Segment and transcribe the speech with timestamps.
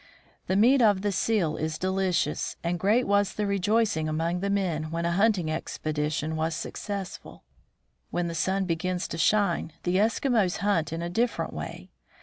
[0.47, 4.89] The meat of the seal is delicious, and great was the rejoicing among the men
[4.89, 7.43] when a hunting expedition was successful.
[8.09, 11.91] When the sun begins to shine, the Eskimos hunt in a different way.